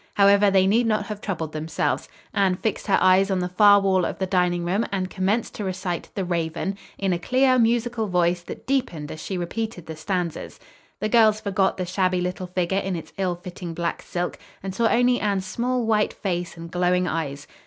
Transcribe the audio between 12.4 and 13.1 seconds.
figure in